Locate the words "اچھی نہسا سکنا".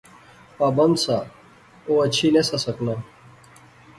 2.05-2.93